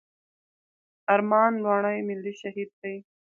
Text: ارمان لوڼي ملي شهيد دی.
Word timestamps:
ارمان 1.13 1.51
لوڼي 1.63 1.97
ملي 2.07 2.33
شهيد 2.41 2.69
دی. 2.81 2.95